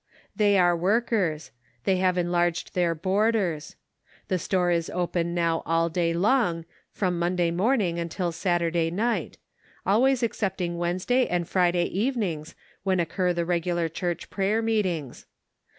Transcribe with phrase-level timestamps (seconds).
[0.35, 1.51] They are workers.
[1.83, 3.75] They have enlarged their borders.
[4.29, 9.37] The store is open now all day long, from Monday morning until Saturday night;
[9.85, 15.27] always excepting Wednesday and Friday evenings, when occur the regular church prayer meetings.